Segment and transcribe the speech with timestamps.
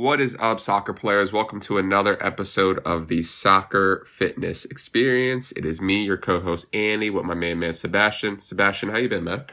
[0.00, 1.30] What is up, soccer players?
[1.30, 5.52] Welcome to another episode of the Soccer Fitness Experience.
[5.52, 8.38] It is me, your co-host Andy, with my main man Sebastian.
[8.38, 9.44] Sebastian, how you been, man?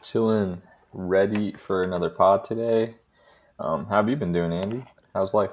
[0.00, 2.94] Chilling, ready for another pod today.
[3.58, 4.84] Um, how have you been doing, Andy?
[5.14, 5.50] How's life?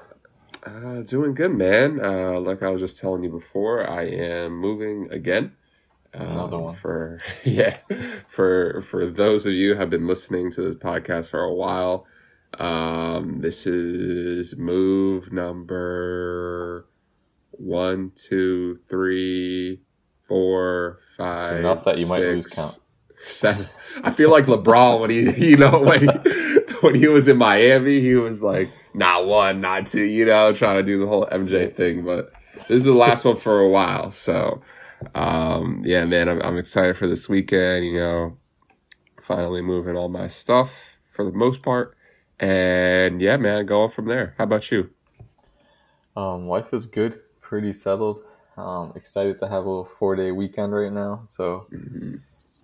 [0.62, 1.98] Uh, doing good, man.
[2.00, 5.56] Uh, like I was just telling you before, I am moving again.
[6.12, 6.76] Another Um, one.
[6.76, 7.78] for yeah
[8.28, 12.06] for for those of you who have been listening to this podcast for a while
[12.58, 16.86] um this is move number
[17.52, 19.80] one two three
[20.22, 22.78] four five enough that you might lose count.
[23.16, 23.68] seven.
[24.02, 26.06] I feel like lebron when he you know when he,
[26.80, 30.76] when he was in miami he was like not one not two you know trying
[30.76, 32.32] to do the whole mj thing but
[32.68, 34.60] this is the last one for a while so
[35.14, 38.36] um yeah man I'm, I'm excited for this weekend you know
[39.20, 41.96] finally moving all my stuff for the most part
[42.40, 44.90] and yeah man going from there how about you
[46.16, 48.20] Um, life is good, pretty settled.
[48.56, 51.22] Um, excited to have a little four day weekend right now.
[51.28, 52.20] So Mhm.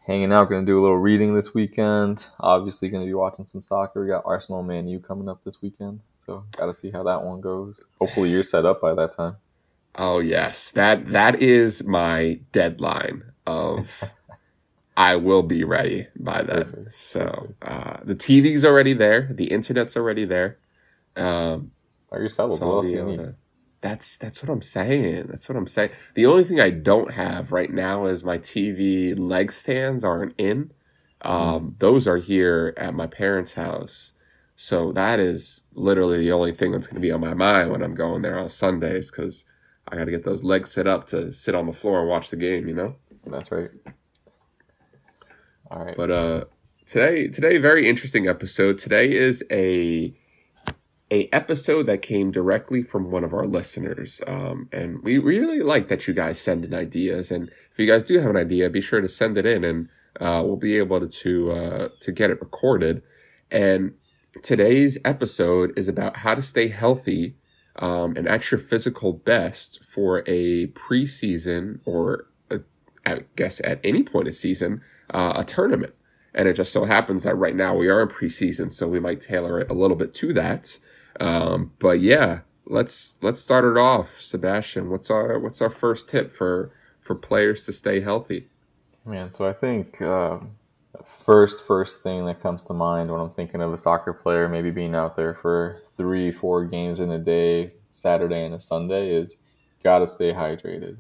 [0.08, 2.26] hanging out, gonna do a little reading this weekend.
[2.40, 4.00] Obviously, gonna be watching some soccer.
[4.02, 7.40] We got Arsenal Man U coming up this weekend, so gotta see how that one
[7.40, 7.84] goes.
[8.00, 9.36] Hopefully, you're set up by that time.
[9.96, 13.88] oh yes that that is my deadline of
[14.96, 19.96] i will be ready by then Perfect, so uh the tv's already there the internet's
[19.96, 20.58] already there
[21.16, 21.72] um
[22.10, 22.58] Are you settled?
[22.60, 23.18] So what else do you need?
[23.18, 23.36] to-
[23.82, 25.26] That's that's what I'm saying.
[25.28, 25.90] That's what I'm saying.
[26.14, 30.72] The only thing I don't have right now is my TV leg stands aren't in.
[31.22, 34.14] Um, Those are here at my parents' house.
[34.56, 37.82] So that is literally the only thing that's going to be on my mind when
[37.82, 39.44] I'm going there on Sundays because
[39.88, 42.30] I got to get those legs set up to sit on the floor and watch
[42.30, 42.68] the game.
[42.68, 42.96] You know.
[43.26, 43.70] That's right.
[45.70, 45.96] All right.
[45.96, 46.44] But uh,
[46.84, 48.78] today, today, very interesting episode.
[48.78, 50.14] Today is a
[51.10, 55.88] a episode that came directly from one of our listeners, um, and we really like
[55.88, 57.30] that you guys send in ideas.
[57.30, 59.88] And if you guys do have an idea, be sure to send it in, and
[60.20, 63.02] uh, we'll be able to to, uh, to get it recorded.
[63.50, 63.94] And
[64.42, 67.36] today's episode is about how to stay healthy
[67.76, 72.60] um, and at your physical best for a preseason or a,
[73.06, 74.82] I guess at any point of season
[75.14, 75.94] uh, a tournament.
[76.34, 79.20] And it just so happens that right now we are in preseason, so we might
[79.20, 80.78] tailor it a little bit to that.
[81.20, 84.90] Um, but yeah, let's let's start it off, Sebastian.
[84.90, 88.48] What's our what's our first tip for for players to stay healthy?
[89.04, 90.38] Man, so I think uh,
[91.04, 94.72] first first thing that comes to mind when I'm thinking of a soccer player maybe
[94.72, 99.36] being out there for three, four games in a day, Saturday and a Sunday, is
[99.84, 100.96] gotta stay hydrated.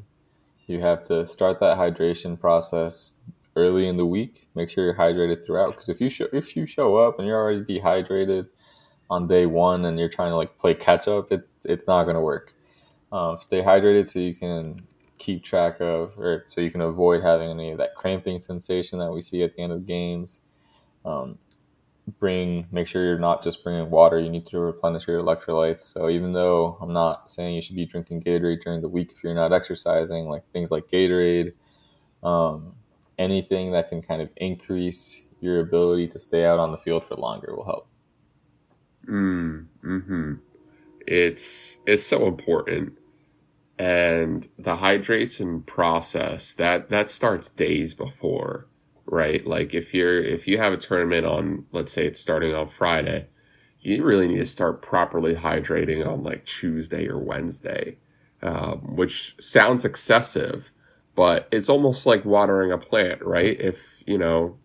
[0.66, 3.14] You have to start that hydration process
[3.56, 4.48] early in the week.
[4.54, 5.72] Make sure you're hydrated throughout.
[5.72, 8.46] Because if you show if you show up and you're already dehydrated
[9.10, 12.20] on day one and you're trying to like play catch up, it it's not gonna
[12.20, 12.54] work.
[13.12, 14.82] Um, stay hydrated so you can
[15.18, 19.12] keep track of, or so you can avoid having any of that cramping sensation that
[19.12, 20.40] we see at the end of games.
[21.04, 21.38] Um,
[22.18, 24.18] bring, make sure you're not just bringing water.
[24.18, 25.80] You need to replenish your electrolytes.
[25.80, 29.22] So even though I'm not saying you should be drinking Gatorade during the week if
[29.22, 31.52] you're not exercising, like things like Gatorade,
[32.22, 32.74] um,
[33.18, 37.16] anything that can kind of increase your ability to stay out on the field for
[37.16, 37.88] longer will help.
[39.08, 40.34] Mm, hmm
[41.06, 42.98] It's it's so important,
[43.78, 48.68] and the hydration process that that starts days before,
[49.06, 49.46] right?
[49.46, 53.28] Like if you're if you have a tournament on, let's say it's starting on Friday,
[53.80, 57.98] you really need to start properly hydrating on like Tuesday or Wednesday,
[58.42, 60.72] um, which sounds excessive,
[61.14, 63.60] but it's almost like watering a plant, right?
[63.60, 64.58] If you know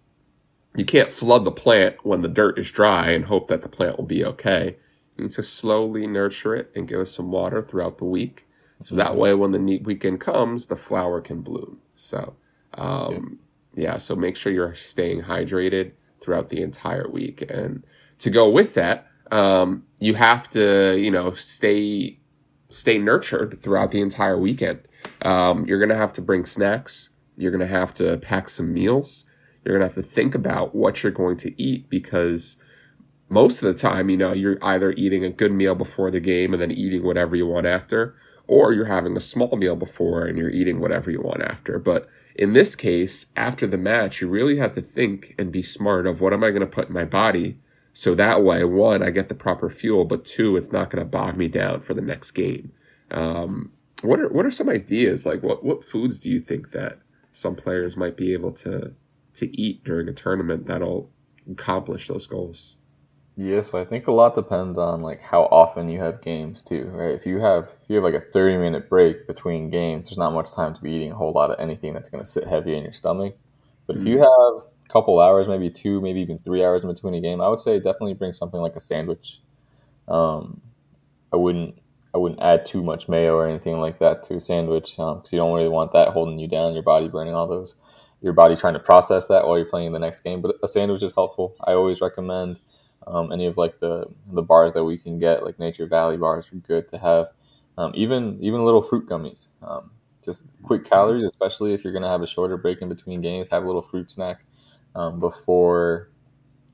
[0.75, 3.97] you can't flood the plant when the dirt is dry and hope that the plant
[3.97, 4.77] will be okay.
[5.17, 8.47] You need to slowly nurture it and give it some water throughout the week.
[8.81, 11.79] So that way, when the neat weekend comes, the flower can bloom.
[11.95, 12.35] So,
[12.75, 13.39] um,
[13.75, 17.43] yeah, so make sure you're staying hydrated throughout the entire week.
[17.49, 17.83] And
[18.19, 22.19] to go with that, um, you have to, you know, stay
[22.69, 24.79] stay nurtured throughout the entire weekend.
[25.21, 27.11] Um, you're gonna have to bring snacks.
[27.37, 29.25] You're gonna have to pack some meals
[29.63, 32.57] you're going to have to think about what you're going to eat because
[33.29, 36.53] most of the time, you know, you're either eating a good meal before the game
[36.53, 38.15] and then eating whatever you want after,
[38.47, 41.77] or you're having a small meal before and you're eating whatever you want after.
[41.77, 46.07] But in this case, after the match, you really have to think and be smart
[46.07, 47.59] of what am I going to put in my body
[47.91, 51.09] so that way, one, I get the proper fuel, but two, it's not going to
[51.09, 52.71] bog me down for the next game.
[53.11, 56.99] Um, what are what are some ideas like what what foods do you think that
[57.31, 58.93] some players might be able to
[59.33, 61.09] to eat during a tournament that'll
[61.49, 62.77] accomplish those goals?
[63.35, 66.85] Yeah, so I think a lot depends on like how often you have games too,
[66.93, 67.13] right?
[67.13, 70.33] If you have if you have like a thirty minute break between games, there's not
[70.33, 72.75] much time to be eating a whole lot of anything that's going to sit heavy
[72.75, 73.37] in your stomach.
[73.87, 74.19] But if you Mm-hmm.
[74.19, 77.47] have a couple hours, maybe two, maybe even three hours in between a game, I
[77.47, 79.41] would say definitely bring something like a sandwich.
[80.07, 80.61] Um,
[81.33, 81.75] I wouldn't
[82.19, 85.55] wouldn't add too much mayo or anything like that to a sandwich because you don't
[85.55, 87.75] really want that holding you down, your body burning all those,
[88.21, 90.41] your body trying to process that while you're playing the next game.
[90.41, 91.55] But a sandwich is helpful.
[91.65, 92.59] I always recommend
[93.07, 96.51] um, any of like the the bars that we can get, like Nature Valley bars,
[96.51, 97.27] are good to have.
[97.77, 99.91] Um, even even little fruit gummies, um,
[100.23, 103.47] just quick calories, especially if you're gonna have a shorter break in between games.
[103.49, 104.43] Have a little fruit snack
[104.95, 106.09] um, before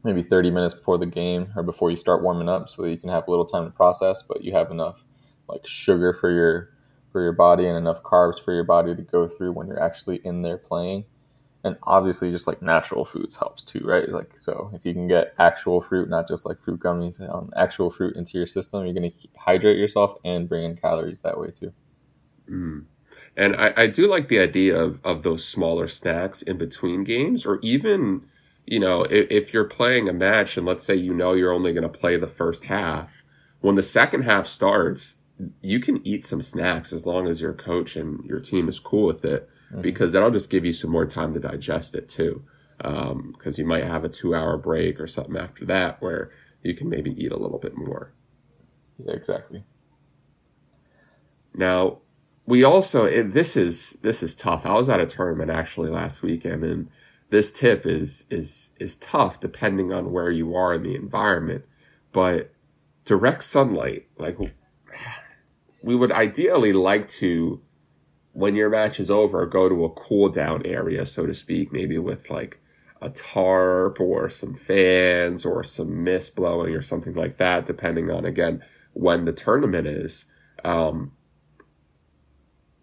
[0.06, 2.98] maybe 30 minutes before the game or before you start warming up so that you
[2.98, 5.04] can have a little time to process but you have enough
[5.48, 6.70] like sugar for your
[7.12, 10.18] for your body and enough carbs for your body to go through when you're actually
[10.24, 11.06] in there playing.
[11.64, 14.08] And obviously just like natural foods helps too right?
[14.08, 17.90] Like so if you can get actual fruit not just like fruit gummies um, actual
[17.90, 21.50] fruit into your system you're going to hydrate yourself and bring in calories that way
[21.50, 21.74] too.
[22.50, 22.86] Mm.
[23.38, 27.46] And I, I do like the idea of, of those smaller snacks in between games,
[27.46, 28.26] or even,
[28.66, 31.74] you know, if, if you're playing a match and let's say you know you're only
[31.74, 33.12] going to play the first half,
[33.60, 35.18] when the second half starts,
[35.62, 39.06] you can eat some snacks as long as your coach and your team is cool
[39.08, 42.44] with it, hmm because that'll just give you some more time to digest it too.
[42.78, 46.32] Because you might have a two hour break or something after that where
[46.64, 48.14] you can maybe eat a little bit more.
[49.04, 49.64] yeah exactly
[51.54, 52.00] Now,
[52.46, 54.66] we also it, this is this is tough.
[54.66, 56.90] I was at a tournament actually last weekend, and
[57.30, 61.66] this tip is is is tough depending on where you are in the environment.
[62.12, 62.54] But
[63.04, 64.38] direct sunlight, like
[65.86, 67.62] we would ideally like to,
[68.34, 72.00] when your match is over, go to a cool down area, so to speak, maybe
[72.00, 72.60] with like
[73.04, 78.26] a tarp or some fans or some mist blowing or something like that, depending on
[78.26, 80.26] again when the tournament is.
[80.64, 81.12] Um,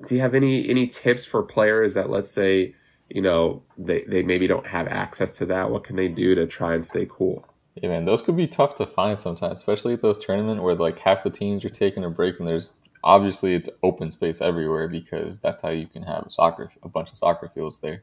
[0.06, 2.74] do you have any any tips for players that let's say
[3.08, 6.46] you know they, they maybe don't have access to that what can they do to
[6.46, 7.44] try and stay cool
[7.74, 10.98] Yeah, man, those could be tough to find sometimes, especially at those tournament where like
[11.00, 15.38] half the teams are taking a break and there's obviously it's open space everywhere because
[15.38, 18.02] that's how you can have a soccer a bunch of soccer fields there.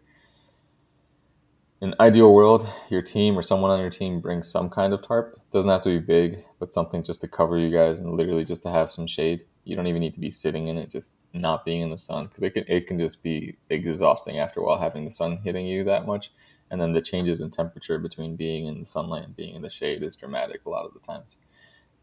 [1.81, 5.01] In an ideal world, your team or someone on your team brings some kind of
[5.01, 5.35] tarp.
[5.37, 8.43] It doesn't have to be big, but something just to cover you guys and literally
[8.43, 9.45] just to have some shade.
[9.63, 12.25] You don't even need to be sitting in it, just not being in the sun
[12.25, 15.67] because it can it can just be exhausting after a while having the sun hitting
[15.67, 16.31] you that much
[16.71, 19.69] and then the changes in temperature between being in the sunlight and being in the
[19.69, 21.35] shade is dramatic a lot of the times.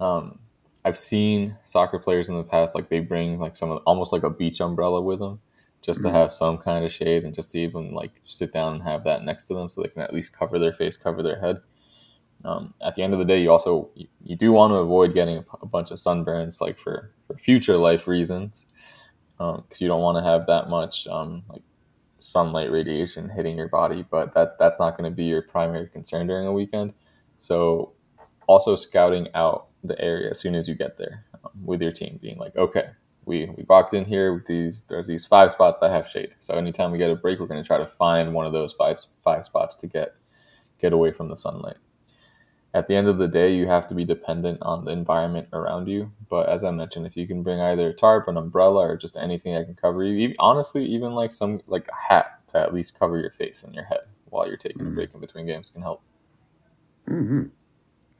[0.00, 0.38] Um,
[0.86, 4.30] I've seen soccer players in the past like they bring like some almost like a
[4.30, 5.40] beach umbrella with them
[5.82, 8.74] just to mm, have some kind of shade and just to even like sit down
[8.74, 11.24] and have that next to them so they can at least cover their face, cover
[11.24, 11.60] their head.
[12.44, 15.12] Um, at the end of the day, you also you, you do want to avoid
[15.12, 18.66] getting a, a bunch of sunburns like for, for future life reasons
[19.38, 21.62] because um, you don't want to have that much um, like
[22.20, 26.28] sunlight radiation hitting your body, but that that's not going to be your primary concern
[26.28, 26.92] during a weekend.
[27.38, 27.92] So
[28.46, 32.18] also scouting out the area as soon as you get there um, with your team,
[32.22, 32.90] being like, okay,
[33.24, 34.82] we we walked in here with these.
[34.88, 36.34] There's these five spots that have shade.
[36.38, 38.72] So anytime we get a break, we're going to try to find one of those
[38.72, 40.14] five five spots to get
[40.80, 41.76] get away from the sunlight.
[42.74, 45.88] At the end of the day, you have to be dependent on the environment around
[45.88, 46.12] you.
[46.28, 49.16] But as I mentioned, if you can bring either a tarp, an umbrella, or just
[49.16, 52.74] anything that can cover you, even, honestly, even like some like a hat to at
[52.74, 55.46] least cover your face and your head while you're taking a mm, break in between
[55.46, 56.02] games can help.
[57.08, 57.44] mm-hmm.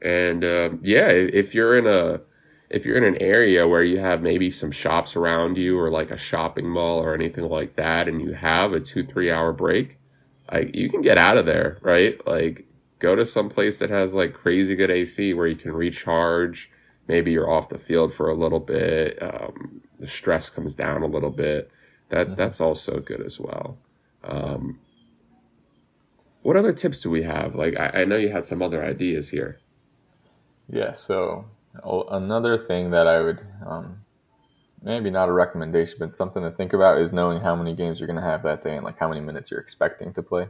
[0.01, 2.21] And um, yeah if you're in a
[2.69, 6.11] if you're in an area where you have maybe some shops around you or like
[6.11, 9.97] a shopping mall or anything like that and you have a two three hour break
[10.51, 12.25] like you can get out of there right?
[12.27, 12.67] Like
[12.99, 16.71] go to some place that has like crazy good ac where you can recharge.
[17.07, 21.07] Maybe you're off the field for a little bit um, the stress comes down a
[21.07, 21.71] little bit.
[22.09, 23.77] That hmm that's also good as well.
[24.23, 24.79] Um,
[26.41, 27.55] what other tips do we have?
[27.55, 29.59] Like I, I know you had some other ideas here
[30.69, 30.93] Yeah.
[30.93, 31.45] So
[31.83, 33.99] another thing that I would um,
[34.81, 38.07] maybe not a recommendation, but something to think about is knowing how many games you're
[38.07, 40.47] going to have that day and like how many minutes you're expecting to play.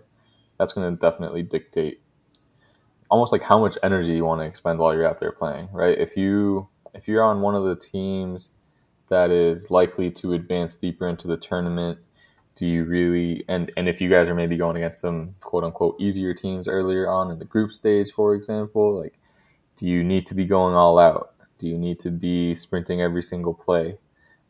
[0.58, 2.02] That's going to definitely dictate
[3.10, 5.98] almost like how much energy you want to expend while you're out there playing, right?
[5.98, 8.52] If you if you're on one of the teams
[9.10, 12.00] that is likely to advance deeper into the tournament,
[12.56, 16.00] do you really and and if you guys are maybe going against some quote unquote
[16.00, 19.14] easier teams earlier on in the group stage, for example, like
[19.78, 21.34] do you need to be going all out?
[21.60, 24.00] Do you need to be sprinting every single play?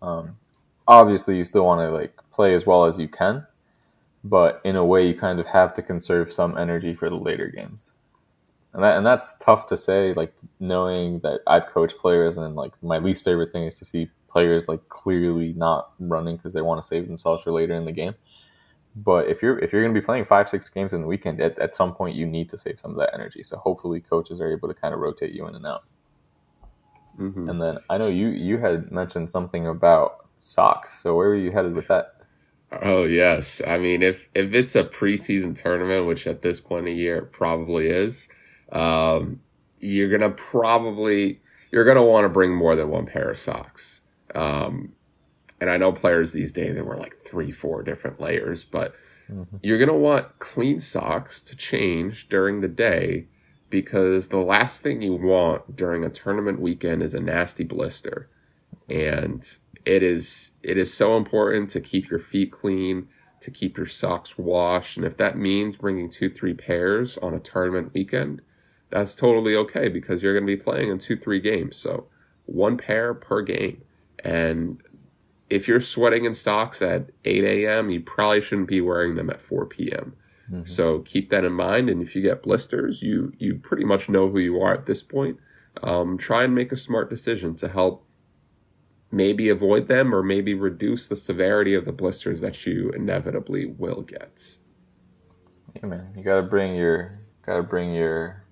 [0.01, 0.37] Um,
[0.87, 3.47] obviously, you still want to like play as well as you can,
[4.23, 7.47] but in a way, you kind of have to conserve some energy for the later
[7.49, 7.93] games.
[8.73, 10.13] and that and that's tough to say.
[10.13, 14.09] Like knowing that I've coached players, and like my least favorite thing is to see
[14.29, 17.91] players like clearly not running because they want to save themselves for later in the
[17.91, 18.15] game.
[18.97, 21.39] But if you're if you're going to be playing five six games in the weekend,
[21.39, 23.43] at, at some point you need to save some of that energy.
[23.43, 25.83] So hopefully coaches are able to kind of rotate you in and out.
[27.19, 27.47] Mm-hmm.
[27.47, 30.99] And then I know you you had mentioned something about socks.
[30.99, 32.15] So where are you headed with that?
[32.71, 36.95] Oh yes, I mean if if it's a preseason tournament, which at this point of
[36.95, 38.29] year it probably is,
[38.71, 39.39] um,
[39.79, 41.39] you're gonna probably
[41.71, 44.01] you're gonna want to bring more than one pair of socks.
[44.33, 44.93] Um,
[45.59, 48.93] and I know players these days they wear like three, four different layers, but
[49.31, 49.57] mm-hmm.
[49.61, 53.27] you're gonna want clean socks to change during the day
[53.69, 58.29] because the last thing you want during a tournament weekend is a nasty blister.
[58.89, 59.45] And
[59.85, 63.07] it is it is so important to keep your feet clean,
[63.41, 67.39] to keep your socks washed, and if that means bringing two, three pairs on a
[67.39, 68.41] tournament weekend,
[68.89, 71.77] that's totally okay because you're going to be playing in two, three games.
[71.77, 72.07] So
[72.45, 73.83] one pair per game.
[74.23, 74.81] And
[75.49, 79.41] if you're sweating in socks at 8 a.m., you probably shouldn't be wearing them at
[79.41, 80.15] 4 p.m.
[80.51, 80.65] Mm-hmm.
[80.65, 81.89] So keep that in mind.
[81.89, 85.03] And if you get blisters, you you pretty much know who you are at this
[85.03, 85.37] point.
[85.83, 88.05] Um, try and make a smart decision to help
[89.11, 94.01] maybe avoid them or maybe reduce the severity of the blisters that you inevitably will
[94.01, 94.57] get.
[95.75, 98.43] Yeah, man, you gotta bring your gotta bring your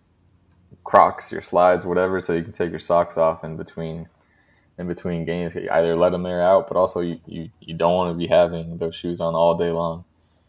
[0.84, 4.08] Crocs, your slides, whatever, so you can take your socks off in between
[4.78, 5.56] in between games.
[5.56, 8.28] You either let them air out, but also you, you, you don't want to be
[8.28, 10.04] having those shoes on all day long.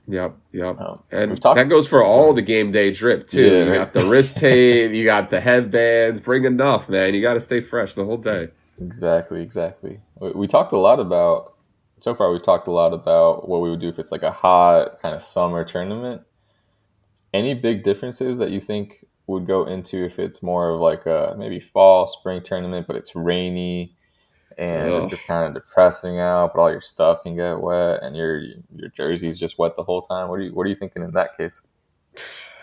[0.09, 0.81] Yep, yep.
[0.81, 3.43] Um, and talked- that goes for all the game day drip too.
[3.45, 6.21] Yeah, you got the wrist tape, you got the headbands.
[6.21, 7.15] Bring enough, man.
[7.15, 8.51] You got to stay fresh the whole day.
[8.81, 10.01] Exactly, exactly.
[10.21, 11.55] We, we talked a lot about
[12.01, 12.31] so far.
[12.31, 15.15] We've talked a lot about what we would do if it's like a hot kind
[15.15, 16.23] of summer tournament.
[17.35, 21.35] Any big differences that you think would go into if it's more of like a
[21.37, 23.96] maybe fall, spring tournament, but it's rainy
[24.59, 25.03] and Ugh.
[25.03, 26.55] it's just kind of depressing out.
[26.55, 28.41] But all your stuff can get wet, and your
[28.75, 30.29] your jersey's just wet the whole time.
[30.29, 31.61] What are you What are you thinking in that case?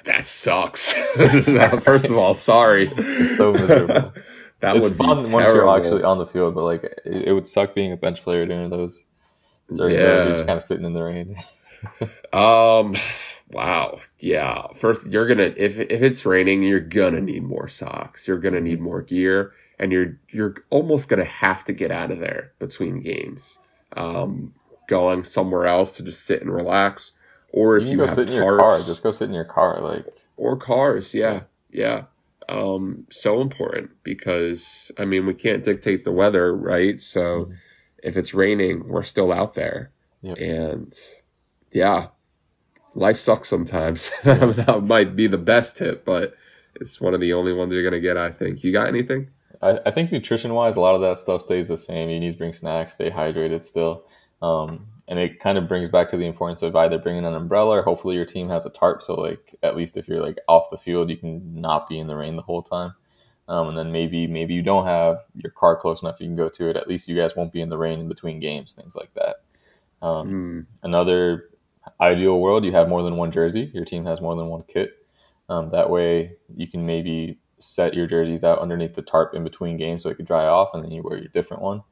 [0.05, 0.93] That sucks.
[1.83, 2.91] First of all, sorry.
[2.95, 4.13] It's so miserable.
[4.59, 7.47] that it's would fun once you're actually on the field, but like it, it, would
[7.47, 9.01] suck being a bench player during those.
[9.73, 10.01] During yeah.
[10.01, 11.37] those, you're just kind of sitting in the rain.
[12.33, 12.97] um.
[13.49, 13.99] Wow.
[14.19, 14.67] Yeah.
[14.73, 18.27] First, you're gonna if if it's raining, you're gonna need more socks.
[18.27, 22.19] You're gonna need more gear and you're you're almost gonna have to get out of
[22.19, 23.59] there between games,
[23.95, 24.53] um,
[24.87, 27.13] going somewhere else to just sit and relax,
[27.51, 29.45] or if you, you go have sit in your car, just go sit in your
[29.45, 30.05] car, like
[30.37, 31.13] or cars.
[31.13, 32.03] Yeah, yeah.
[32.49, 36.99] Um, so important because I mean we can't dictate the weather, right?
[36.99, 37.53] So mm-hmm.
[38.03, 40.37] if it's raining, we're still out there, yep.
[40.37, 40.93] and
[41.71, 42.07] yeah,
[42.95, 44.11] life sucks sometimes.
[44.23, 46.35] that might be the best tip, but
[46.75, 48.17] it's one of the only ones you're gonna get.
[48.17, 48.63] I think.
[48.63, 49.29] You got anything?
[49.63, 52.09] I, I think nutrition wise, a lot of that stuff stays the same.
[52.09, 54.05] You need to bring snacks, stay hydrated still.
[54.41, 57.79] Um, and it kind of brings back to the importance of either bringing an umbrella
[57.79, 59.01] or hopefully your team has a tarp.
[59.01, 62.07] So, like, at least if you're like off the field, you can not be in
[62.07, 62.93] the rain the whole time.
[63.49, 66.47] Um, and then maybe maybe you don't have your car close enough you can go
[66.47, 66.77] to it.
[66.77, 69.37] At least you guys won't be in the rain in between games, things like that.
[70.01, 70.65] Um, mm.
[70.83, 71.49] Another
[71.99, 73.69] ideal world, you have more than one jersey.
[73.73, 74.91] Your team has more than one kit.
[75.49, 79.77] Um, that way, you can maybe set your jerseys out underneath the tarp in between
[79.77, 81.83] games so it could dry off, and then you wear your different one.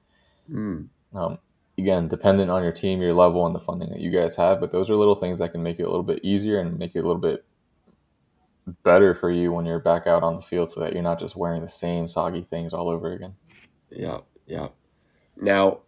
[0.52, 0.88] Mm.
[1.14, 1.40] Um,
[1.78, 4.72] again, dependent on your team, your level, and the funding that you guys have, but
[4.72, 7.00] those are little things that can make it a little bit easier and make it
[7.00, 7.46] a little bit
[8.84, 11.36] better for you when you're back out on the field, so that you're not just
[11.36, 13.36] wearing the same soggy things all over again.
[13.90, 14.70] Yeah, yeah.
[15.38, 15.80] Now,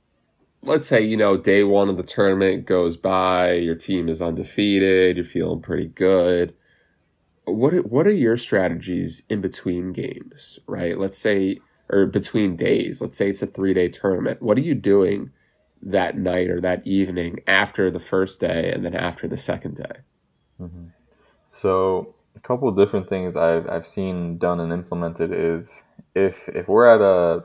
[0.63, 5.17] let's say you know day one of the tournament goes by, your team is undefeated,
[5.17, 6.53] you're feeling pretty good
[7.45, 10.97] what what are your strategies in between games, right?
[10.97, 11.59] Let's say
[11.89, 13.01] or between days.
[13.01, 14.41] Let's say it's a 3-day tournament.
[14.41, 15.31] What are you doing
[15.81, 19.99] that night or that evening after the first day and then after the second day?
[20.59, 20.85] Mm-hmm.
[21.45, 25.83] So, a couple different things I've I've seen done and implemented is
[26.15, 27.43] if if we're at a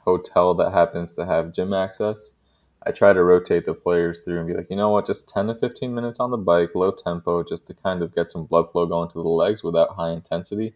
[0.00, 2.32] hotel that happens to have gym access,
[2.86, 5.46] I try to rotate the players through and be like, you know what, just 10
[5.46, 8.70] to 15 minutes on the bike, low tempo, just to kind of get some blood
[8.70, 10.74] flow going to the legs without high intensity,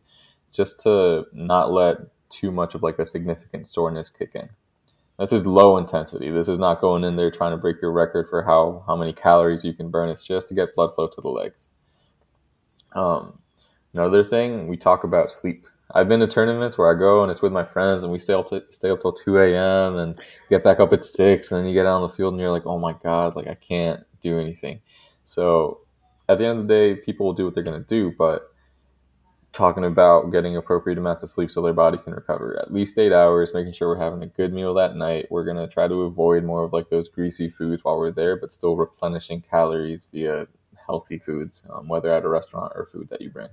[0.51, 1.99] just to not let
[2.31, 4.49] too much of like a significant soreness kick in.
[5.19, 6.31] This is low intensity.
[6.31, 9.13] This is not going in there trying to break your record for how, how many
[9.13, 10.09] calories you can burn.
[10.09, 11.69] It's just to get blood flow to the legs.
[12.93, 13.41] Um,
[13.93, 17.41] another thing, we talk about sleep I've been to tournaments where I go and it's
[17.41, 19.97] with my friends and we stay up stay up till two a.m.
[19.97, 20.19] and
[20.51, 22.51] get back up at six and then you get out on the field and you're
[22.51, 24.81] like, oh my god, like I can't do anything.
[25.25, 25.81] So
[26.29, 28.53] at the end of the day, people will do what they're gonna do, but
[29.53, 33.13] talking about getting appropriate amounts of sleep so their body can recover at least eight
[33.13, 35.27] hours, making sure we're having a good meal that night.
[35.31, 38.37] We're going to try to avoid more of like those greasy foods while we're there,
[38.37, 40.47] but still replenishing calories via
[40.87, 43.49] healthy foods, um, whether at a restaurant or food that you bring.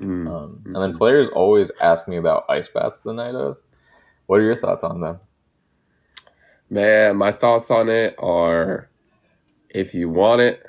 [0.00, 0.28] Mm-hmm.
[0.28, 3.58] Um, and then players always ask me about ice baths the night of.
[4.26, 5.20] What are your thoughts on them?
[6.68, 8.90] Man, my thoughts on it are
[9.70, 10.66] if you want it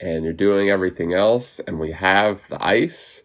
[0.00, 3.24] and you're doing everything else and we have the ice,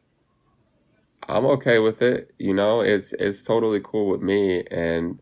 [1.28, 2.34] I'm okay with it.
[2.40, 4.64] You know, it's it's totally cool with me.
[4.72, 5.20] And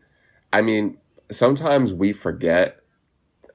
[0.52, 0.98] I mean,
[1.30, 2.80] sometimes we forget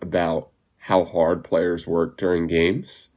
[0.01, 3.09] about how hard players work during games.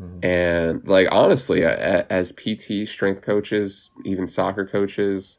[0.00, 0.24] Mm-hmm.
[0.24, 5.38] And like honestly, as PT strength coaches, even soccer coaches,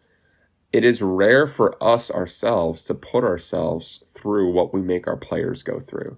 [0.71, 5.63] it is rare for us ourselves to put ourselves through what we make our players
[5.63, 6.17] go through.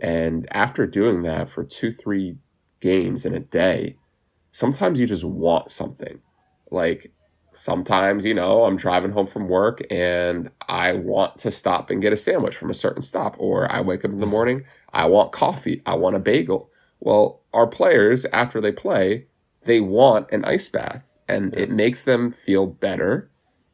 [0.00, 2.36] And after doing that for two, three
[2.80, 3.96] games in a day,
[4.50, 6.20] sometimes you just want something.
[6.70, 7.12] Like
[7.52, 12.12] sometimes, you know, I'm driving home from work and I want to stop and get
[12.12, 15.32] a sandwich from a certain stop, or I wake up in the morning, I want
[15.32, 16.70] coffee, I want a bagel.
[17.02, 19.26] Well, our players, after they play,
[19.64, 23.28] they want an ice bath and it makes them feel better.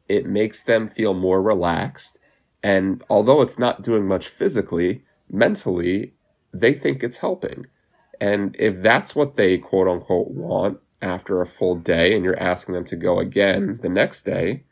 [0.07, 2.17] It makes them feel more relaxed.
[2.63, 6.15] And although it's not doing much physically, mentally,
[6.51, 7.67] they think it's helping.
[8.19, 12.73] And if that's what they quote unquote want after a full day and you're asking
[12.73, 14.63] them to go again the next day,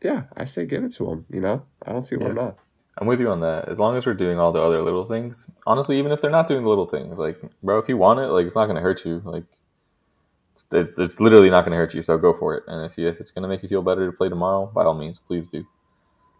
[0.00, 1.26] yeah, I say give it to them.
[1.28, 2.34] You know, I don't see why yeah.
[2.34, 2.58] not.
[3.00, 3.68] I'm with you on that.
[3.68, 6.48] As long as we're doing all the other little things, honestly, even if they're not
[6.48, 9.04] doing the little things, like bro, if you want it, like it's not gonna hurt
[9.04, 9.22] you.
[9.24, 9.44] Like
[10.52, 12.02] it's, it's literally not gonna hurt you.
[12.02, 12.64] So go for it.
[12.66, 14.94] And if you if it's gonna make you feel better to play tomorrow, by all
[14.94, 15.64] means, please do.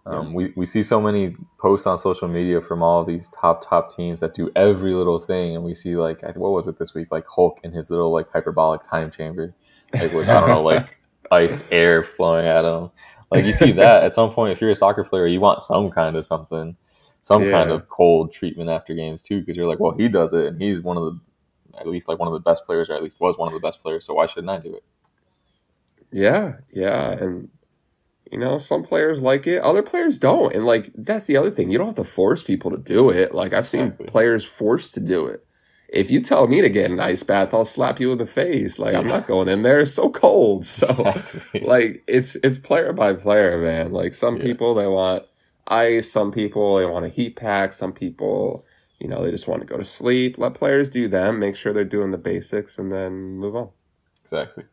[0.06, 0.32] Um, yeah.
[0.32, 4.20] we, we see so many posts on social media from all these top top teams
[4.20, 7.08] that do every little thing, and we see like what was it this week?
[7.12, 9.54] Like Hulk in his little like hyperbolic time chamber,
[9.94, 10.97] like with I don't know like
[11.30, 12.90] ice air flowing at him.
[13.30, 15.90] Like you see that at some point, if you're a soccer player, you want some
[15.90, 16.76] kind of something,
[17.22, 17.50] some yeah.
[17.50, 20.62] kind of cold treatment after games too, because you're like, well, he does it, and
[20.62, 21.20] he's one of the,
[21.78, 23.60] at least like one of the best players, or at least was one of the
[23.60, 24.06] best players.
[24.06, 24.84] So why shouldn't I do it?
[26.10, 27.50] Yeah, yeah, and
[28.32, 31.70] you know, some players like it, other players don't, and like that's the other thing.
[31.70, 33.34] You don't have to force people to do it.
[33.34, 34.06] Like I've seen exactly.
[34.06, 35.46] players forced to do it
[35.88, 38.78] if you tell me to get an ice bath, I'll slap you in the face.
[38.78, 39.80] Like I'm not going in there.
[39.80, 40.66] It's so cold.
[40.78, 41.60] So exactly.
[41.60, 43.92] like it's it's player by player, man.
[43.92, 44.42] Like some yeah.
[44.42, 45.24] people they want
[45.66, 48.64] ice, some people they want a heat pack, some people,
[48.98, 50.36] you know, they just want to go to sleep.
[50.36, 53.70] Let players do them, make sure they're doing the basics and then move on.
[54.22, 54.64] Exactly.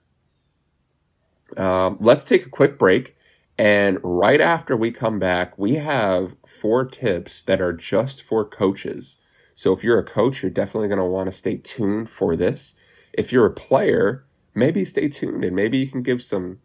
[1.56, 3.15] Um, let's take a quick break.
[3.58, 9.17] And right after we come back, we have four tips that are just for coaches
[9.55, 12.75] so if you're a coach, you're definitely going to want to stay tuned for this.
[13.13, 16.59] If you're a player, maybe stay tuned and maybe you can give some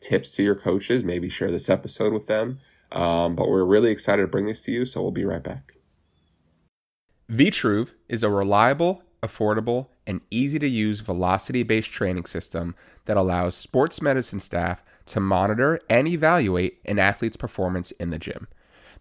[0.00, 2.58] tips to your coaches, maybe share this episode with them.
[2.90, 5.74] Um, but we're really excited to bring this to you, so we'll be right back.
[7.30, 12.74] Vitruve is a reliable, affordable, and easy to use velocity based training system
[13.04, 18.48] that allows sports medicine staff to monitor and evaluate an athlete's performance in the gym.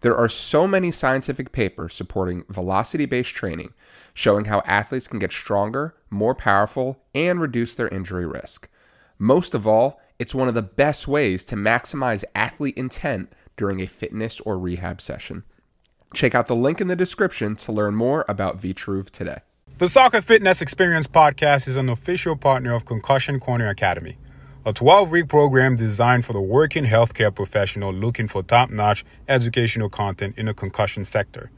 [0.02, 3.74] There are so many scientific papers supporting velocity based training,
[4.16, 8.68] showing how athletes can get stronger, more powerful, and reduce their injury risk.
[9.20, 13.88] Most of all, it's one of the best ways to maximize athlete intent during a
[13.88, 15.44] fitness or rehab session.
[16.16, 19.42] Check out the link in the description to learn more about Vitruve today.
[19.78, 24.18] The Soccer Fitness Experience podcast is an official partner of Concussion Corner Academy
[24.63, 29.89] a 12 week program designed for the working healthcare professional looking for top notch educational
[29.89, 31.50] content in the concussion sector.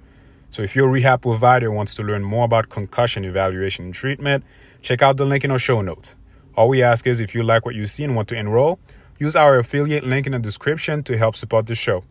[0.49, 4.45] So, if your rehab provider wants to learn more about concussion evaluation and treatment,
[4.81, 6.15] check out the link in our show notes.
[6.55, 8.79] All we ask is if you like what you see and want to enroll,
[9.19, 12.05] use our affiliate link in the description to help support the show.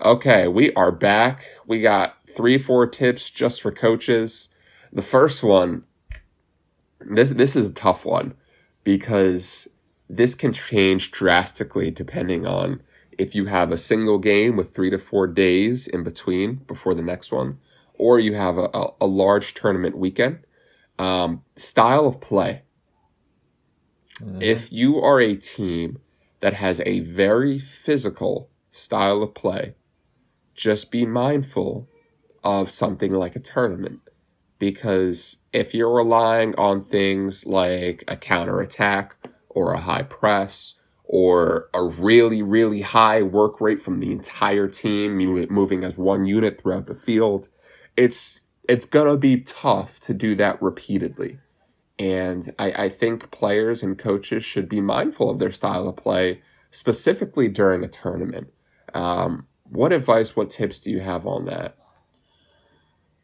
[0.00, 1.44] Okay, we are back.
[1.66, 4.48] We got three, four tips just for coaches.
[4.90, 5.84] The first one,
[7.00, 8.34] this this is a tough one
[8.84, 9.68] because
[10.08, 12.82] this can change drastically depending on
[13.18, 17.02] if you have a single game with three to four days in between before the
[17.02, 17.58] next one,
[17.94, 20.40] or you have a, a, a large tournament weekend.
[20.98, 22.62] Um, style of play.
[24.20, 24.42] Mm-hmm.
[24.42, 25.98] If you are a team
[26.40, 29.74] that has a very physical style of play,
[30.54, 31.88] just be mindful
[32.42, 34.00] of something like a tournament
[34.60, 39.16] because if you're relying on things like a counter attack
[39.50, 45.18] or a high press or a really really high work rate from the entire team
[45.50, 47.50] moving as one unit throughout the field
[47.98, 51.38] it's it's to be tough to do that repeatedly
[51.98, 56.42] And I, I think players and coaches should be mindful of their style of play,
[56.70, 58.52] specifically during a tournament.
[58.94, 61.76] Um, what advice, what tips do you have on that?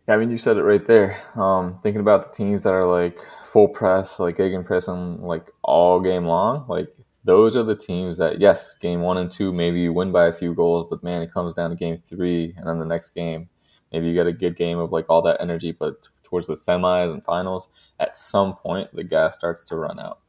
[0.09, 1.21] Yeah, I mean, you said it right there.
[1.35, 6.27] Um, thinking about the teams that are like full press, like gegenpressing, like all game
[6.27, 6.88] long, like
[7.25, 10.33] those are the teams that, yes, game one and two, maybe you win by a
[10.33, 13.49] few goals, but man, it comes down to game three, and then the next game,
[13.92, 16.55] maybe you get a good game of like all that energy, but t- towards the
[16.55, 20.21] semis and finals, at some point, the gas starts to run out.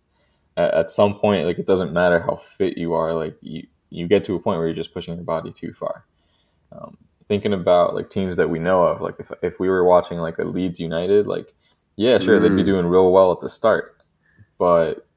[0.58, 4.08] At, at some point, like it doesn't matter how fit you are, like you, you
[4.08, 6.06] get to a point where you're just pushing your body too far.
[6.72, 10.20] Um, thinking about like teams that we know of, like if, if we were watching
[10.20, 11.54] like a Leeds United, like
[11.96, 12.44] yeah, sure, mm.
[12.44, 12.68] they'd be mm.
[12.68, 13.98] doing real well at the start,
[14.58, 15.08] but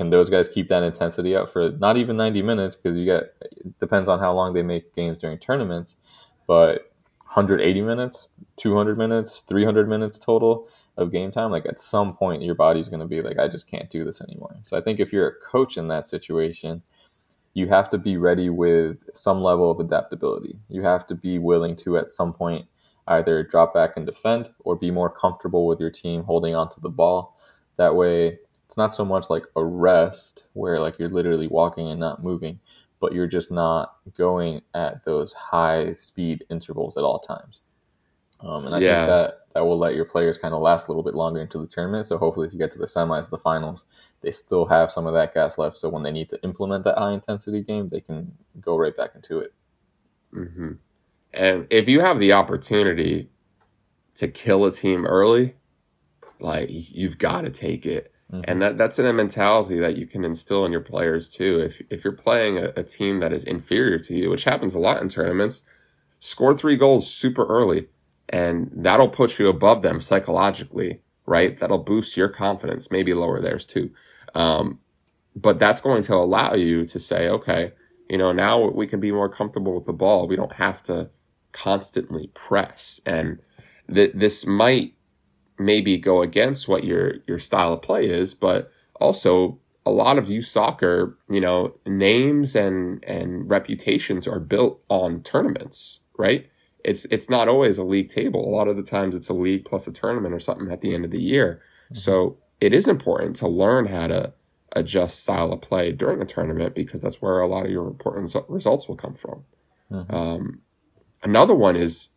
[0.00, 3.34] can those guys keep that intensity up for not even 90 minutes because you get
[3.42, 5.96] it depends on how long they make games during tournaments
[6.46, 6.90] but
[7.26, 12.54] 180 minutes 200 minutes 300 minutes total of game time like at some point your
[12.54, 15.12] body's going to be like i just can't do this anymore so i think if
[15.12, 16.82] you're a coach in that situation
[17.54, 21.74] you have to be ready with some level of adaptability you have to be willing
[21.76, 22.66] to at some point
[23.08, 26.88] either drop back and defend or be more comfortable with your team holding onto the
[26.88, 27.36] ball
[27.76, 28.38] that way
[28.70, 32.60] it's not so much like a rest where like you're literally walking and not moving,
[33.00, 37.62] but you're just not going at those high speed intervals at all times.
[38.38, 38.94] Um, and I yeah.
[38.94, 41.58] think that that will let your players kind of last a little bit longer into
[41.58, 42.06] the tournament.
[42.06, 43.86] So hopefully, if you get to the semis, the finals,
[44.22, 45.76] they still have some of that gas left.
[45.76, 49.10] So when they need to implement that high intensity game, they can go right back
[49.14, 49.52] into it.
[50.34, 50.72] Mm-hmm.
[51.32, 53.30] And if you have the opportunity
[54.16, 55.54] to kill a team early,
[56.38, 58.12] like you've got to take it.
[58.32, 58.44] Mm-hmm.
[58.46, 61.58] And that, that's a mentality that you can instill in your players too.
[61.60, 64.78] If, if you're playing a, a team that is inferior to you, which happens a
[64.78, 65.64] lot in tournaments,
[66.20, 67.88] score three goals super early
[68.30, 71.58] and that'll put you above them psychologically, right?
[71.58, 73.92] That'll boost your confidence, maybe lower theirs too.
[74.34, 74.80] Um,
[75.36, 77.72] but that's going to allow you to say, okay,
[78.10, 80.28] you know, now we can be more comfortable with the ball.
[80.28, 81.10] We don't have to
[81.52, 83.00] constantly press.
[83.06, 83.40] And
[83.92, 84.94] th- this might
[85.58, 90.30] maybe go against what your your style of play is, but also a lot of
[90.30, 96.48] youth soccer, you know, names and and reputations are built on tournaments, right?
[96.84, 98.46] It's it's not always a league table.
[98.46, 100.94] A lot of the times it's a league plus a tournament or something at the
[100.94, 101.60] end of the year.
[101.86, 101.96] Mm-hmm.
[101.96, 104.32] So it is important to learn how to
[104.72, 108.34] adjust style of play during a tournament because that's where a lot of your important
[108.48, 109.44] results will come from.
[109.90, 110.14] Mm-hmm.
[110.14, 110.60] Um,
[111.22, 112.10] another one is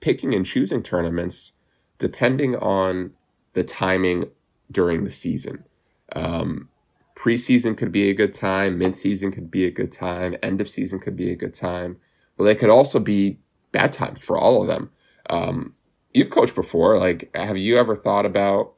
[0.00, 1.52] picking and choosing tournaments
[1.98, 3.12] depending on
[3.52, 4.30] the timing
[4.70, 5.64] during the season.
[6.12, 6.68] Um,
[7.14, 10.98] preseason could be a good time, mid-season could be a good time, end of season
[10.98, 11.98] could be a good time.
[12.36, 13.40] But they could also be
[13.72, 14.90] bad time for all of them.
[15.28, 15.74] Um,
[16.12, 16.98] you've coached before.
[16.98, 18.74] Like, have you ever thought about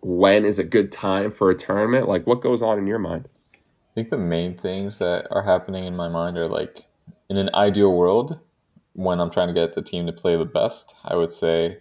[0.00, 2.08] when is a good time for a tournament?
[2.08, 3.28] Like, what goes on in your mind?
[3.54, 6.84] I think the main things that are happening in my mind are like,
[7.28, 8.38] in an ideal world,
[8.94, 11.78] when I'm trying to get the team to play the best, I would say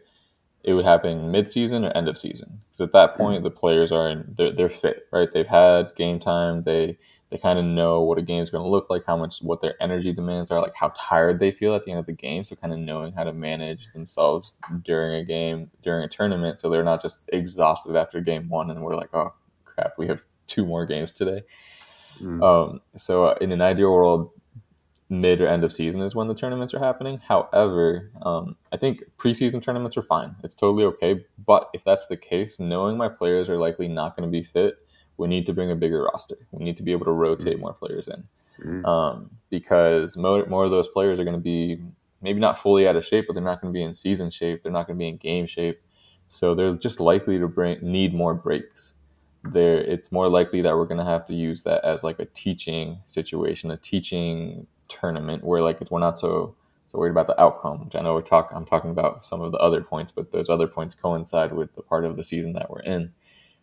[0.63, 3.45] it would happen mid-season or end of season because at that point mm-hmm.
[3.45, 6.97] the players are in they're, they're fit right they've had game time they
[7.29, 9.61] they kind of know what a game is going to look like how much what
[9.61, 12.43] their energy demands are like how tired they feel at the end of the game
[12.43, 16.69] so kind of knowing how to manage themselves during a game during a tournament so
[16.69, 19.33] they're not just exhausted after game one and we're like oh
[19.65, 21.41] crap we have two more games today
[22.21, 22.43] mm.
[22.43, 24.31] um, so uh, in an ideal world
[25.09, 27.19] mid or end of season is when the tournaments are happening.
[27.27, 30.35] However, um, I think preseason tournaments are fine.
[30.43, 31.25] It's totally okay.
[31.43, 34.75] But if that's the case, knowing my players are likely not going to be fit,
[35.19, 36.37] we need to bring a bigger roster.
[36.51, 37.61] We need to be able to rotate mm-hmm.
[37.61, 38.23] more players in.
[38.59, 38.85] Mm-hmm.
[38.85, 41.81] Um, because more, more of those players are going to be
[42.21, 44.63] maybe not fully out of shape, but they're not going to be in season shape.
[44.63, 45.81] They're not going to be in game shape.
[46.27, 48.93] So they're just likely to bring, need more breaks
[49.53, 52.25] there it's more likely that we're going to have to use that as like a
[52.25, 56.53] teaching situation a teaching tournament where like we're not so
[56.89, 57.85] so worried about the outcome.
[57.85, 60.49] Which I know we're talk I'm talking about some of the other points, but those
[60.49, 63.13] other points coincide with the part of the season that we're in.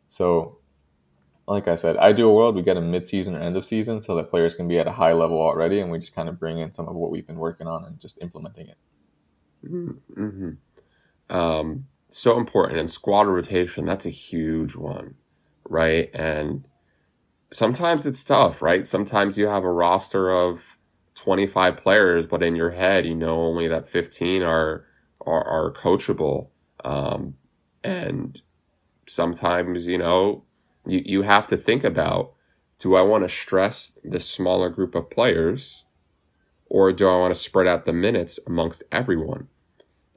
[0.09, 0.59] So,
[1.49, 4.31] like I said, ideal world we get a mid-season or end of season so that
[4.31, 6.73] players can be at a high level already, and we just kind of bring in
[6.73, 8.79] some of what we've been working on and just implementing it.
[9.65, 10.51] Mm-hmm.
[11.31, 13.85] Um, so important and squad rotation.
[13.85, 15.15] That's a huge one,
[15.69, 16.11] right?
[16.15, 16.67] And
[17.53, 18.87] sometimes it's tough, right?
[18.87, 20.79] Sometimes you have a roster of
[21.15, 24.85] 25 players, but in your head, you know only that 15 are
[25.25, 26.49] are, are coachable.
[26.85, 27.35] Um,
[27.83, 28.41] and
[29.09, 30.45] sometimes, you know,
[30.87, 32.33] you, you have to think about
[32.79, 35.87] do I want to stress the smaller group of players
[36.67, 39.49] or do I want to spread out the minutes amongst everyone?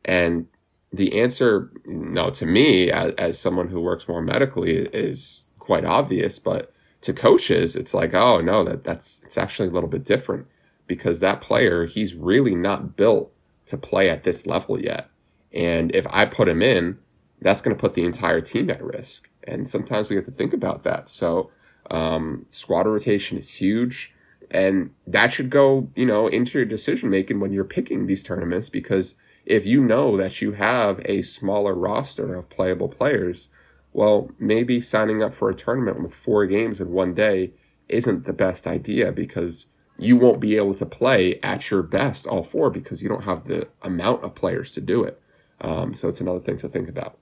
[0.03, 0.47] And
[0.91, 6.39] the answer, no, to me, as, as someone who works more medically, is quite obvious.
[6.39, 10.47] But to coaches, it's like, oh no, that that's it's actually a little bit different
[10.87, 13.31] because that player, he's really not built
[13.67, 15.09] to play at this level yet.
[15.53, 16.97] And if I put him in,
[17.41, 19.29] that's going to put the entire team at risk.
[19.43, 21.09] And sometimes we have to think about that.
[21.09, 21.51] So
[21.89, 24.13] um, squad rotation is huge.
[24.51, 28.69] And that should go, you know, into your decision making when you're picking these tournaments
[28.69, 33.49] because if you know that you have a smaller roster of playable players,
[33.93, 37.51] well, maybe signing up for a tournament with four games in one day
[37.87, 42.43] isn't the best idea because you won't be able to play at your best all
[42.43, 45.21] four because you don't have the amount of players to do it.
[45.61, 47.18] Um, so it's another thing to think about.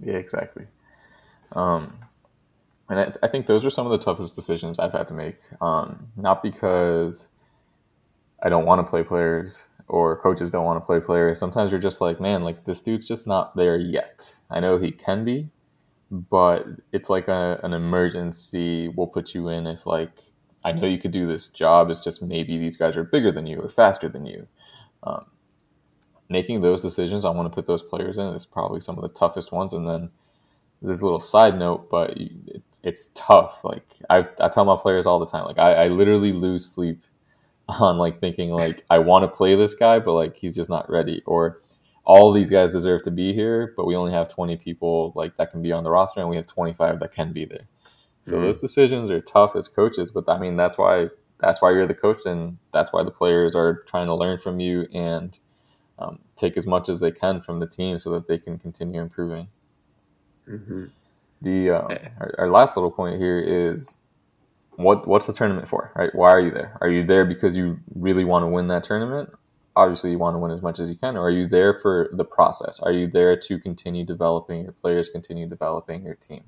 [0.00, 0.66] Yeah, exactly.
[1.52, 1.98] Um,
[2.88, 5.38] and I, I, think those are some of the toughest decisions I've had to make.
[5.60, 7.28] Um, not because
[8.42, 11.38] I don't want to play players or coaches don't want to play players.
[11.38, 14.34] Sometimes you're just like, man, like this dude's just not there yet.
[14.50, 15.48] I know he can be,
[16.10, 20.22] but it's like a, an emergency we'll put you in if like
[20.64, 21.90] I know you could do this job.
[21.90, 24.46] It's just maybe these guys are bigger than you or faster than you.
[25.02, 25.26] Um,
[26.28, 28.34] making those decisions, I want to put those players in.
[28.34, 29.72] It's probably some of the toughest ones.
[29.72, 30.10] And then
[30.82, 33.64] this little side note, but it's, it's tough.
[33.64, 37.04] Like I, I tell my players all the time, like I, I literally lose sleep
[37.68, 40.90] on like thinking like I want to play this guy, but like he's just not
[40.90, 41.58] ready, or
[42.04, 45.50] all these guys deserve to be here, but we only have 20 people like that
[45.50, 47.66] can be on the roster, and we have 25 that can be there.
[48.26, 48.44] So mm-hmm.
[48.44, 51.08] those decisions are tough as coaches, but I mean that's why
[51.38, 54.60] that's why you're the coach, and that's why the players are trying to learn from
[54.60, 55.38] you and
[55.98, 59.00] um, take as much as they can from the team so that they can continue
[59.00, 59.48] improving.
[60.48, 60.86] Mm-hmm.
[61.42, 63.96] The uh, our, our last little point here is
[64.76, 66.14] what what's the tournament for, right?
[66.14, 66.76] Why are you there?
[66.80, 69.30] Are you there because you really want to win that tournament?
[69.76, 72.08] Obviously, you want to win as much as you can, or are you there for
[72.12, 72.78] the process?
[72.80, 76.44] Are you there to continue developing your players, continue developing your team?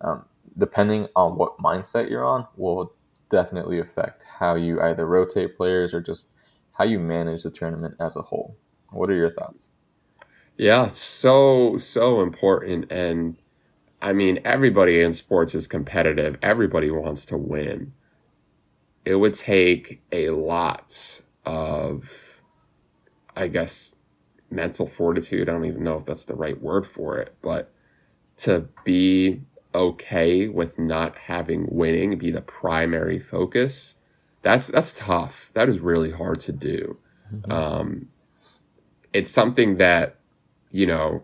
[0.00, 0.24] Um,
[0.56, 2.92] depending on what mindset you're on, will
[3.30, 6.32] definitely affect how you either rotate players or just
[6.78, 8.56] how you manage the tournament as a whole.
[8.90, 9.68] What are your thoughts?
[10.56, 13.36] Yeah, so so important and
[14.00, 16.38] I mean, everybody in sports is competitive.
[16.40, 17.92] Everybody wants to win.
[19.04, 22.42] It would take a lot of,
[23.34, 23.96] I guess,
[24.50, 25.48] mental fortitude.
[25.48, 27.72] I don't even know if that's the right word for it, but
[28.38, 29.42] to be
[29.74, 33.96] okay with not having winning be the primary focus.
[34.42, 35.50] That's that's tough.
[35.54, 36.98] That is really hard to do.
[37.34, 37.52] Mm-hmm.
[37.52, 38.08] Um,
[39.12, 40.16] it's something that
[40.70, 41.22] you know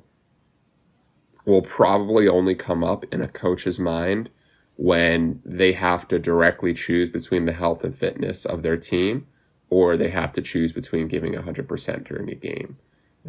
[1.45, 4.31] will probably only come up in a coach's mind
[4.77, 9.27] when they have to directly choose between the health and fitness of their team
[9.71, 12.77] or they have to choose between giving 100% during a game.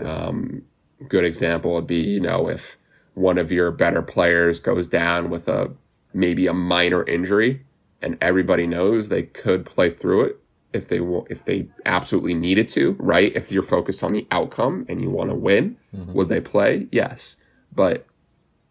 [0.04, 0.64] Um,
[1.08, 2.78] good example would be, you know, if
[3.14, 5.72] one of your better players goes down with a
[6.14, 7.65] maybe a minor injury
[8.02, 10.40] and everybody knows they could play through it
[10.74, 13.36] if they will, if they absolutely needed to, right?
[13.36, 16.14] If you're focused on the outcome and you want to win, mm-hmm.
[16.14, 16.88] would they play?
[16.92, 17.38] Yes.
[17.74, 18.06] But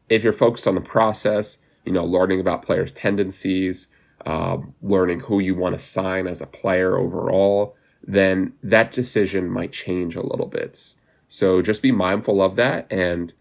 [0.08, 3.88] if you're focused on the process, you know, learning about players' tendencies,
[4.26, 9.72] uh, learning who you want to sign as a player overall, then that decision might
[9.72, 10.94] change a little bit.
[11.28, 13.32] So just be mindful of that and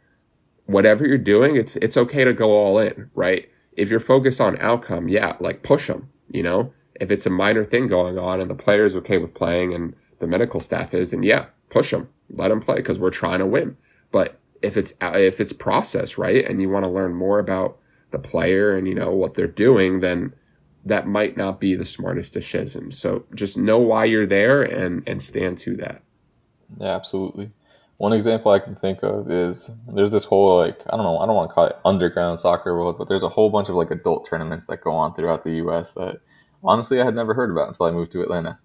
[0.66, 3.50] whatever you're doing, it's it's okay to go all in, right?
[3.78, 6.74] If you're focused on outcome, yeah, like push them, you know?
[7.00, 10.28] If it's a minor thing going on and the player's okay with playing and the
[10.28, 12.10] medical staff is, then yeah, push them.
[12.30, 13.76] Let them play because we're trying to win.
[14.12, 17.78] But if it's if it's process right and you want to learn more about
[18.12, 20.32] the player and you know what they're doing then
[20.86, 25.22] that might not be the smartest decision so just know why you're there and and
[25.22, 26.02] stand to that
[26.78, 27.52] yeah absolutely
[27.98, 31.26] one example i can think of is there's this whole like i don't know i
[31.26, 33.92] don't want to call it underground soccer world but there's a whole bunch of like
[33.92, 36.20] adult tournaments that go on throughout the us that
[36.64, 38.60] honestly i had never heard about until i moved to atlanta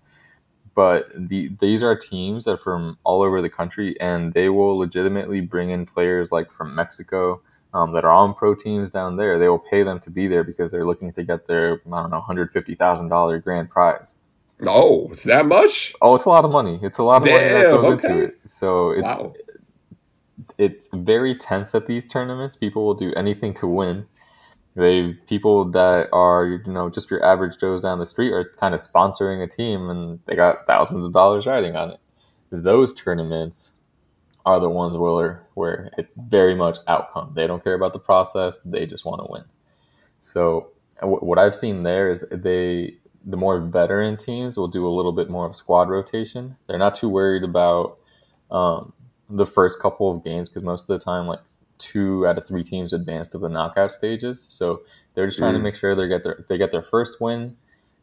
[0.79, 4.79] but the, these are teams that are from all over the country, and they will
[4.79, 7.43] legitimately bring in players like from Mexico
[7.75, 9.41] um, that are on pro teams down there.
[9.41, 12.11] They will pay them to be there because they're looking to get their I don't
[12.13, 14.15] know hundred fifty thousand dollar grand prize.
[14.67, 15.95] Oh, it's that much?
[16.03, 16.79] Oh, it's a lot of money.
[16.83, 18.09] It's a lot of Damn, money that goes okay.
[18.09, 18.39] into it.
[18.45, 19.35] So it, wow.
[20.57, 22.57] it's very tense at these tournaments.
[22.57, 24.07] People will do anything to win.
[24.75, 28.75] They people that are you know just your average Joes down the street are kind
[28.75, 32.01] of sponsoring a team, and they got thousands of dollars riding on it.
[32.51, 33.73] Those tournaments
[34.47, 37.33] are the ones where where it's very much outcome.
[37.35, 39.45] They don't care about the process; they just want to win.
[40.21, 40.69] So
[41.03, 45.29] what I've seen there is they the more veteran teams will do a little bit
[45.29, 46.57] more of squad rotation.
[46.67, 47.99] They're not too worried about
[48.51, 48.95] um,
[49.29, 51.41] the first couple of games because most of the time, like
[51.77, 54.47] two out of three teams advance to the knockout stages.
[54.49, 54.81] So
[55.15, 55.59] they're just trying mm.
[55.59, 57.55] to make sure they get their they get their first win.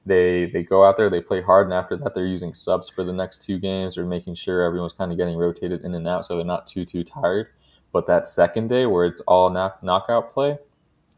[0.05, 3.03] They they go out there, they play hard, and after that, they're using subs for
[3.03, 6.27] the next two games or making sure everyone's kind of getting rotated in and out,
[6.27, 7.47] so they're not too too tired.
[7.91, 10.59] But that second day, where it's all knock, knockout play,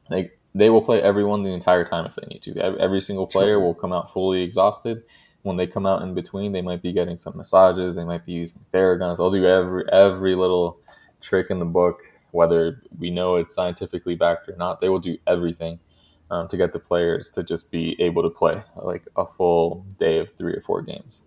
[0.10, 2.58] they they will play everyone the entire time if they need to.
[2.80, 3.60] Every single player sure.
[3.60, 5.04] will come out fully exhausted.
[5.44, 7.96] When they come out in between, they might be getting some massages.
[7.96, 9.18] They might be using Theraguns.
[9.18, 10.80] They'll do every every little
[11.22, 14.82] trick in the book, whether we know it's scientifically backed or not.
[14.82, 15.80] They will do everything
[16.30, 20.20] um, to get the players to just be able to play like a full day
[20.20, 21.24] of three or four games.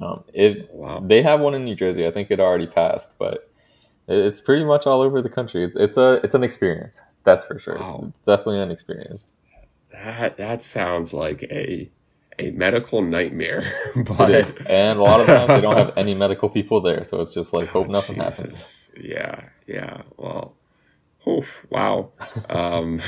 [0.00, 1.00] Um, it wow.
[1.00, 2.06] they have one in New Jersey.
[2.06, 3.50] I think it already passed, but
[4.08, 5.64] it's pretty much all over the country.
[5.64, 7.00] It's it's a it's an experience.
[7.26, 7.78] That's for sure.
[7.78, 8.04] Wow.
[8.08, 9.26] It's, definitely an experience.
[9.92, 11.90] That that sounds like a
[12.38, 13.70] a medical nightmare.
[13.96, 17.34] but and a lot of times they don't have any medical people there, so it's
[17.34, 18.36] just like hope oh, nothing Jesus.
[18.36, 18.90] happens.
[19.00, 20.02] Yeah, yeah.
[20.16, 20.54] Well,
[21.26, 22.12] oof, wow.
[22.48, 23.02] um,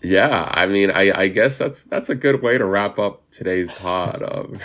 [0.00, 3.72] yeah, I mean, I, I guess that's that's a good way to wrap up today's
[3.72, 4.22] pod.
[4.22, 4.60] Um,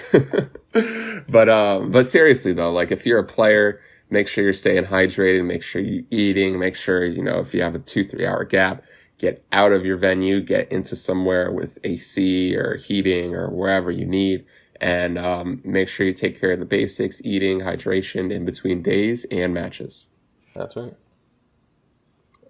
[1.27, 5.45] but um, but seriously though, like if you're a player make sure you're staying hydrated,
[5.45, 8.43] make sure you're eating, make sure, you know, if you have a two, three hour
[8.45, 8.83] gap,
[9.17, 14.05] get out of your venue, get into somewhere with AC or heating or wherever you
[14.05, 14.45] need.
[14.81, 19.25] And um, make sure you take care of the basics, eating, hydration in between days
[19.31, 20.09] and matches.
[20.53, 20.95] That's right.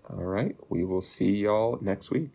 [0.10, 0.56] All right.
[0.70, 2.30] We will see y'all next week.